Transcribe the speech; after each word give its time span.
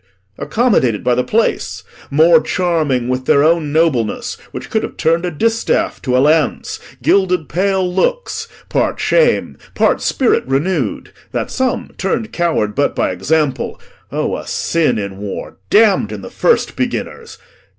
Accommodated 0.39 1.03
by 1.03 1.13
the 1.13 1.23
place, 1.23 1.83
more 2.09 2.41
charming 2.41 3.07
With 3.07 3.25
their 3.25 3.43
own 3.43 3.71
nobleness, 3.71 4.33
which 4.51 4.71
could 4.71 4.81
have 4.81 4.97
turn'd 4.97 5.25
A 5.25 5.29
distaff 5.29 6.01
to 6.01 6.17
a 6.17 6.17
lance, 6.17 6.79
gilded 7.03 7.47
pale 7.47 7.87
looks, 7.87 8.47
Part 8.67 8.99
shame, 8.99 9.59
part 9.75 10.01
spirit 10.01 10.43
renew'd; 10.47 11.11
that 11.33 11.51
some 11.51 11.91
turn'd 11.99 12.33
coward 12.33 12.73
But 12.73 12.95
by 12.95 13.11
example 13.11 13.79
O, 14.11 14.35
a 14.37 14.47
sin 14.47 14.97
in 14.97 15.19
war 15.19 15.57
Damn'd 15.69 16.11
in 16.11 16.23
the 16.23 16.31
first 16.31 16.75
beginners! 16.75 17.37